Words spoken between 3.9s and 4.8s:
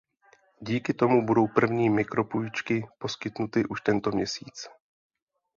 měsíc.